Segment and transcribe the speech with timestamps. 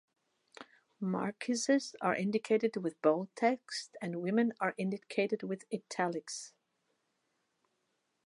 [0.99, 6.53] Marquises are indicated with bold text and women are indicated with italics.